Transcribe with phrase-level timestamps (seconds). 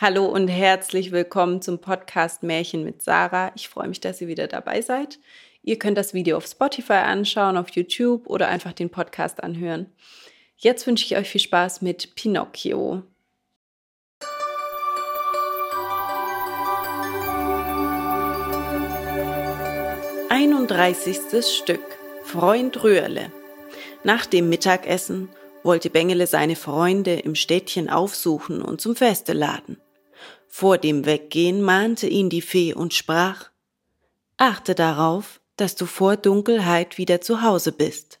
[0.00, 3.50] Hallo und herzlich willkommen zum Podcast Märchen mit Sarah.
[3.56, 5.18] Ich freue mich, dass ihr wieder dabei seid.
[5.60, 9.86] Ihr könnt das Video auf Spotify anschauen, auf YouTube oder einfach den Podcast anhören.
[10.56, 13.02] Jetzt wünsche ich euch viel Spaß mit Pinocchio.
[20.28, 21.82] Einunddreißigstes Stück
[22.22, 23.32] Freund Röhrle.
[24.04, 25.28] Nach dem Mittagessen
[25.64, 29.76] wollte Bengele seine Freunde im Städtchen aufsuchen und zum Feste laden.
[30.48, 33.50] Vor dem Weggehen mahnte ihn die Fee und sprach
[34.38, 38.20] Achte darauf, dass du vor Dunkelheit wieder zu Hause bist.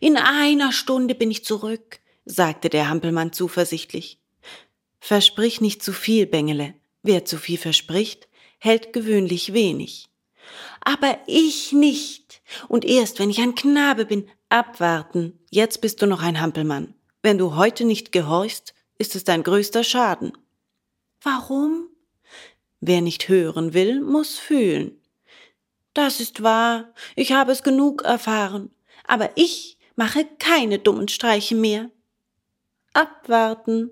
[0.00, 4.18] In einer Stunde bin ich zurück, sagte der Hampelmann zuversichtlich.
[5.00, 6.74] Versprich nicht zu viel, Bengele.
[7.02, 8.28] Wer zu viel verspricht,
[8.58, 10.08] hält gewöhnlich wenig.
[10.80, 12.42] Aber ich nicht.
[12.68, 15.38] Und erst wenn ich ein Knabe bin, abwarten.
[15.50, 16.94] Jetzt bist du noch ein Hampelmann.
[17.22, 20.32] Wenn du heute nicht gehorchst, ist es dein größter Schaden.
[21.22, 21.88] Warum?
[22.80, 25.00] Wer nicht hören will, muss fühlen.
[25.94, 28.70] Das ist wahr, ich habe es genug erfahren,
[29.06, 31.90] aber ich mache keine dummen Streiche mehr.
[32.92, 33.90] Abwarten.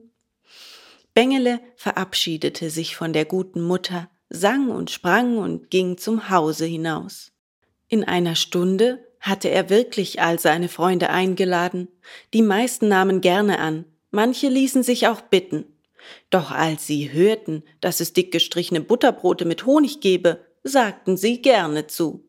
[1.14, 7.33] Bengele verabschiedete sich von der guten Mutter, sang und sprang und ging zum Hause hinaus.
[7.89, 11.89] In einer Stunde hatte er wirklich all seine Freunde eingeladen.
[12.34, 15.73] Die meisten nahmen gerne an, manche ließen sich auch bitten.
[16.30, 21.86] Doch als sie hörten, dass es dick gestrichene Butterbrote mit Honig gebe, sagten sie gerne
[21.86, 22.24] zu.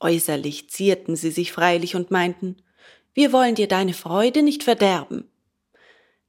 [0.00, 2.56] Äußerlich zierten sie sich freilich und meinten,
[3.12, 5.28] wir wollen dir deine Freude nicht verderben.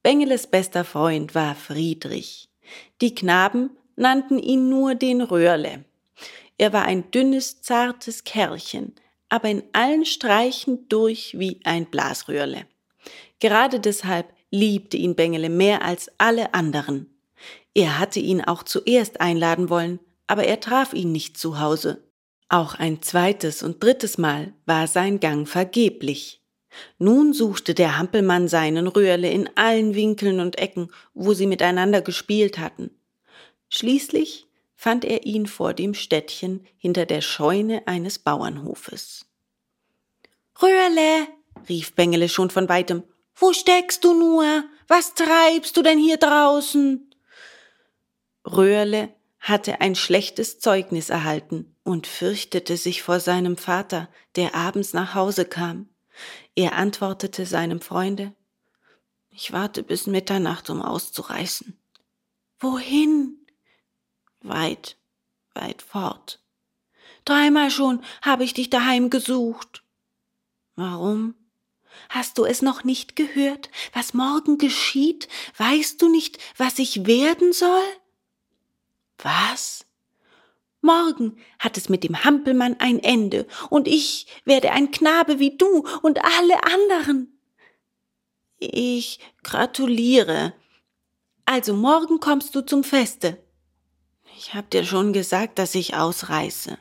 [0.03, 2.49] Bengeles bester Freund war Friedrich.
[3.01, 5.85] Die Knaben nannten ihn nur den Röhrle.
[6.57, 8.95] Er war ein dünnes, zartes Kerlchen,
[9.29, 12.65] aber in allen Streichen durch wie ein Blasröhrle.
[13.39, 17.07] Gerade deshalb liebte ihn Bengele mehr als alle anderen.
[17.73, 22.03] Er hatte ihn auch zuerst einladen wollen, aber er traf ihn nicht zu Hause.
[22.49, 26.41] Auch ein zweites und drittes Mal war sein Gang vergeblich.
[26.99, 32.59] Nun suchte der Hampelmann seinen Röhrle in allen Winkeln und Ecken, wo sie miteinander gespielt
[32.59, 32.91] hatten.
[33.69, 39.25] Schließlich fand er ihn vor dem Städtchen hinter der Scheune eines Bauernhofes.
[40.61, 41.27] Röhrle,
[41.69, 43.03] rief Bengele schon von weitem,
[43.35, 44.63] wo steckst du nur?
[44.87, 47.13] Was treibst du denn hier draußen?
[48.45, 55.15] Röhrle hatte ein schlechtes Zeugnis erhalten und fürchtete sich vor seinem Vater, der abends nach
[55.15, 55.89] Hause kam.
[56.55, 58.35] Er antwortete seinem Freunde
[59.29, 61.77] Ich warte bis Mitternacht, um auszureißen.
[62.59, 63.45] Wohin?
[64.41, 64.97] Weit,
[65.53, 66.43] weit fort.
[67.25, 69.83] Dreimal schon habe ich dich daheim gesucht.
[70.75, 71.35] Warum?
[72.09, 75.27] Hast du es noch nicht gehört, was morgen geschieht?
[75.57, 77.83] Weißt du nicht, was ich werden soll?
[79.17, 79.85] Was?
[80.81, 85.87] Morgen hat es mit dem Hampelmann ein Ende, und ich werde ein Knabe wie du
[86.01, 87.39] und alle anderen.
[88.57, 90.53] Ich gratuliere.
[91.45, 93.41] Also morgen kommst du zum Feste.
[94.37, 96.77] Ich hab dir schon gesagt, dass ich ausreiße.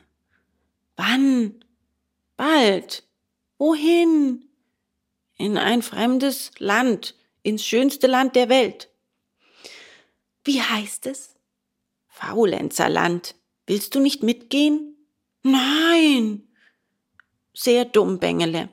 [0.95, 1.63] Wann?
[2.37, 3.03] Bald.
[3.57, 4.50] Wohin?
[5.37, 8.89] In ein fremdes Land, ins schönste Land der Welt.
[10.43, 11.35] Wie heißt es?
[12.07, 13.35] Faulenzerland.
[13.67, 14.95] Willst du nicht mitgehen?
[15.43, 16.47] Nein.
[17.53, 18.69] Sehr dumm, Bengele.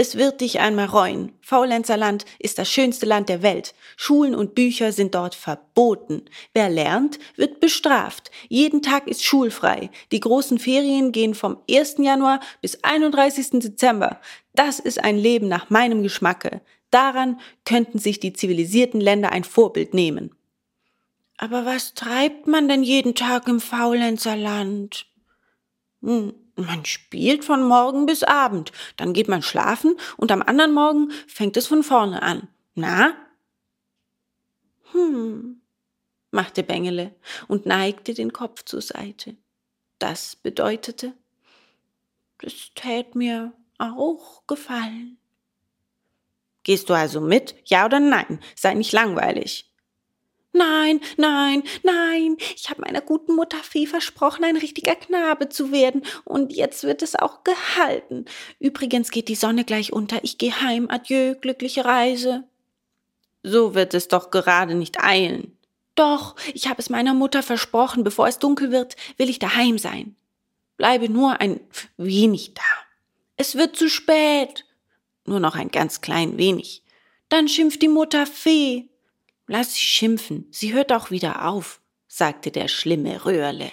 [0.00, 1.34] Es wird dich einmal reuen.
[1.42, 3.74] Faulenzerland ist das schönste Land der Welt.
[3.98, 6.22] Schulen und Bücher sind dort verboten.
[6.54, 8.30] Wer lernt, wird bestraft.
[8.48, 9.90] Jeden Tag ist schulfrei.
[10.10, 11.96] Die großen Ferien gehen vom 1.
[11.98, 13.60] Januar bis 31.
[13.60, 14.22] Dezember.
[14.54, 16.62] Das ist ein Leben nach meinem Geschmacke.
[16.90, 20.34] Daran könnten sich die zivilisierten Länder ein Vorbild nehmen.
[21.36, 25.04] Aber was treibt man denn jeden Tag im Faulenzerland?
[26.02, 31.10] Hm, man spielt von morgen bis Abend, dann geht man schlafen und am anderen Morgen
[31.26, 32.48] fängt es von vorne an.
[32.74, 33.14] Na?
[34.92, 35.60] Hm,
[36.30, 37.14] machte Bengele
[37.48, 39.36] und neigte den Kopf zur Seite.
[39.98, 41.12] Das bedeutete,
[42.38, 45.18] das tät mir auch gefallen.
[46.62, 48.40] Gehst du also mit, ja oder nein?
[48.54, 49.69] Sei nicht langweilig.
[50.52, 56.02] Nein, nein, nein, ich habe meiner guten Mutter Fee versprochen, ein richtiger Knabe zu werden,
[56.24, 58.24] und jetzt wird es auch gehalten.
[58.58, 62.44] Übrigens geht die Sonne gleich unter, ich gehe heim, adieu, glückliche Reise.
[63.44, 65.56] So wird es doch gerade nicht eilen.
[65.94, 70.16] Doch, ich habe es meiner Mutter versprochen, bevor es dunkel wird, will ich daheim sein.
[70.76, 71.60] Bleibe nur ein
[71.96, 72.62] wenig da.
[73.36, 74.66] Es wird zu spät.
[75.26, 76.82] Nur noch ein ganz klein wenig.
[77.28, 78.89] Dann schimpft die Mutter Fee.
[79.52, 81.80] Lass sie schimpfen, sie hört auch wieder auf.
[82.06, 83.72] sagte der schlimme Röhrle.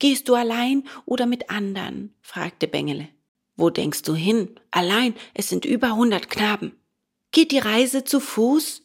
[0.00, 2.12] Gehst du allein oder mit andern?
[2.22, 3.08] fragte Bengele.
[3.54, 4.58] Wo denkst du hin?
[4.72, 6.72] Allein, es sind über hundert Knaben.
[7.30, 8.82] Geht die Reise zu Fuß?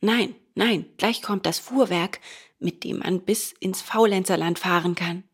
[0.00, 2.18] Nein, nein, gleich kommt das Fuhrwerk,
[2.58, 5.24] mit dem man bis ins Faulenzerland fahren kann.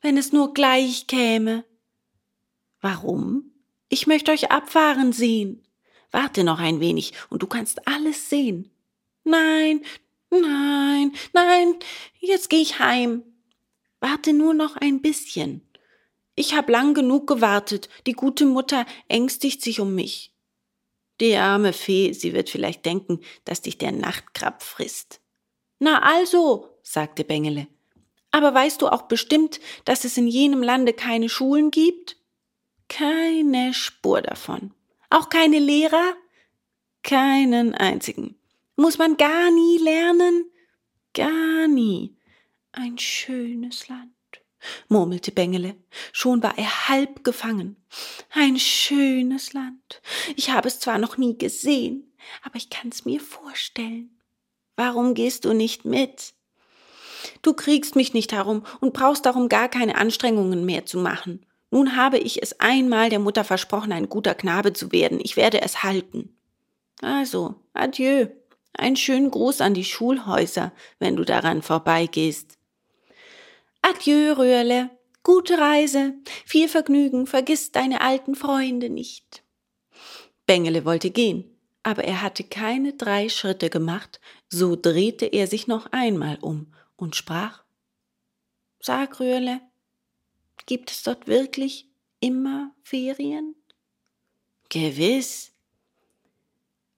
[0.00, 1.66] Wenn es nur gleich käme.
[2.80, 3.52] Warum?
[3.90, 5.62] Ich möchte euch abfahren sehen.
[6.12, 8.70] Warte noch ein wenig und du kannst alles sehen.
[9.24, 9.84] Nein,
[10.30, 11.74] nein, nein,
[12.20, 13.24] jetzt geh ich heim.
[14.00, 15.62] Warte nur noch ein bisschen.
[16.34, 17.88] Ich hab lang genug gewartet.
[18.06, 20.32] Die gute Mutter ängstigt sich um mich.
[21.20, 25.20] Die arme Fee, sie wird vielleicht denken, dass dich der Nachtkrab frisst.
[25.78, 27.68] Na also, sagte Bengele.
[28.30, 32.16] Aber weißt du auch bestimmt, dass es in jenem Lande keine Schulen gibt?
[32.88, 34.74] Keine Spur davon.
[35.12, 36.14] Auch keine Lehrer?
[37.02, 38.36] Keinen einzigen.
[38.76, 40.50] Muss man gar nie lernen?
[41.12, 42.16] Gar nie.
[42.72, 44.14] Ein schönes Land,
[44.88, 45.76] murmelte Bengele.
[46.12, 47.76] Schon war er halb gefangen.
[48.30, 50.00] Ein schönes Land.
[50.34, 52.10] Ich habe es zwar noch nie gesehen,
[52.42, 54.18] aber ich kann's mir vorstellen.
[54.76, 56.32] Warum gehst du nicht mit?
[57.42, 61.44] Du kriegst mich nicht herum und brauchst darum gar keine Anstrengungen mehr zu machen.
[61.72, 65.18] Nun habe ich es einmal der Mutter versprochen, ein guter Knabe zu werden.
[65.22, 66.36] Ich werde es halten.
[67.00, 68.26] Also, adieu.
[68.74, 72.58] Einen schönen Gruß an die Schulhäuser, wenn du daran vorbeigehst.
[73.80, 74.90] Adieu, Röhrle.
[75.22, 76.12] Gute Reise.
[76.44, 77.26] Viel Vergnügen.
[77.26, 79.42] Vergiss deine alten Freunde nicht.
[80.46, 84.20] Bengele wollte gehen, aber er hatte keine drei Schritte gemacht,
[84.50, 87.62] so drehte er sich noch einmal um und sprach
[88.78, 89.60] Sag, Röhrle,
[90.66, 91.88] gibt es dort wirklich
[92.20, 93.54] immer Ferien?
[94.68, 95.52] Gewiss.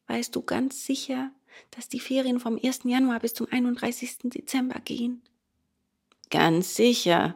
[0.06, 1.32] Weißt du ganz sicher,
[1.70, 2.80] dass die Ferien vom 1.
[2.84, 4.18] Januar bis zum 31.
[4.24, 5.22] Dezember gehen?
[6.30, 7.34] Ganz sicher.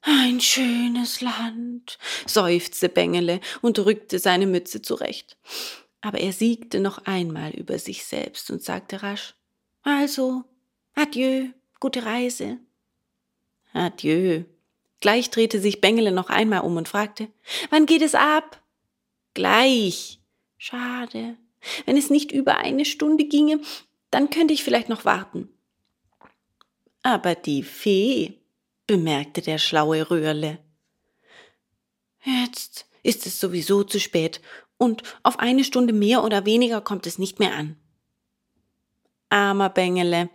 [0.00, 5.38] Ein schönes Land, seufzte Bengele und rückte seine Mütze zurecht.
[6.02, 9.34] Aber er siegte noch einmal über sich selbst und sagte rasch
[9.82, 10.44] Also,
[10.94, 11.48] adieu,
[11.80, 12.58] gute Reise.
[13.72, 14.44] Adieu.
[15.04, 17.28] Gleich drehte sich Bengele noch einmal um und fragte
[17.68, 18.62] Wann geht es ab?
[19.34, 20.18] Gleich.
[20.56, 21.36] Schade.
[21.84, 23.60] Wenn es nicht über eine Stunde ginge,
[24.10, 25.50] dann könnte ich vielleicht noch warten.
[27.02, 28.38] Aber die Fee,
[28.86, 30.58] bemerkte der schlaue Röhrle.
[32.24, 34.40] Jetzt ist es sowieso zu spät
[34.78, 37.76] und auf eine Stunde mehr oder weniger kommt es nicht mehr an.
[39.28, 40.30] Armer Bengele,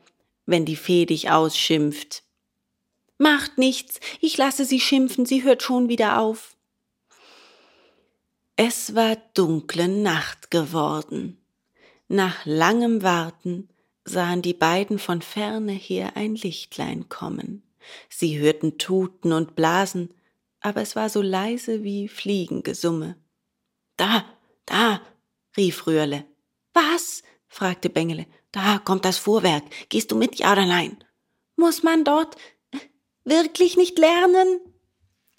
[0.45, 2.21] wenn die Fee dich ausschimpft.
[3.21, 6.55] Macht nichts, ich lasse sie schimpfen, sie hört schon wieder auf.
[8.55, 11.37] Es war dunkle Nacht geworden.
[12.07, 13.67] Nach langem Warten
[14.05, 17.61] sahen die beiden von ferne her ein Lichtlein kommen.
[18.07, 20.13] Sie hörten Tuten und Blasen,
[20.61, 23.17] aber es war so leise wie Fliegengesumme.
[23.97, 24.23] Da,
[24.65, 25.01] da,
[25.57, 26.25] rief Rührle.
[26.73, 27.21] Was?
[27.47, 28.27] fragte Bengele.
[28.53, 29.63] Da kommt das Fuhrwerk.
[29.89, 31.03] Gehst du mit, ja oder nein?
[31.57, 32.37] Muss man dort
[33.29, 34.59] wirklich nicht lernen?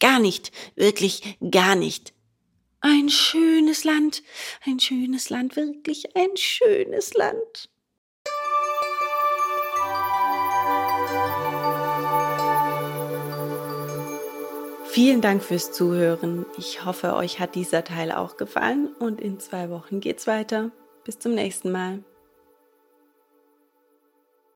[0.01, 2.15] Gar nicht, wirklich gar nicht.
[2.81, 4.23] Ein schönes Land,
[4.65, 7.69] ein schönes Land, wirklich ein schönes Land.
[14.93, 16.47] Vielen Dank fürs Zuhören.
[16.59, 20.73] Ich hoffe, euch hat dieser Teil auch gefallen und in zwei Wochen geht's weiter.
[21.05, 22.03] Bis zum nächsten Mal.